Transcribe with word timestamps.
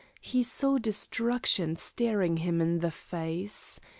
He 0.19 0.41
saw 0.41 0.79
destruction 0.79 1.75
staring 1.75 2.37
him 2.37 2.59
in 2.59 2.79
the 2.79 2.89
face. 2.89 3.79